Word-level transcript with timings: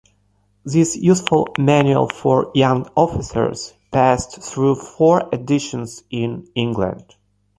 This 0.65 0.95
useful 0.97 1.49
manual 1.59 2.09
for 2.09 2.51
young 2.55 2.89
officers 2.97 3.75
passed 3.91 4.41
through 4.41 4.73
four 4.77 5.29
editions 5.31 6.03
in 6.09 6.49
England. 6.55 7.13